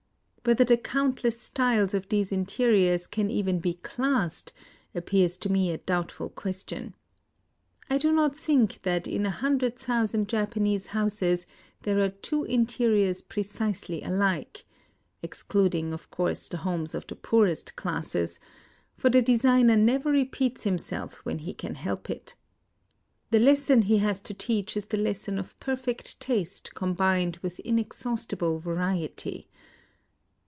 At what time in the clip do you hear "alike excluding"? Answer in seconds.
14.01-15.93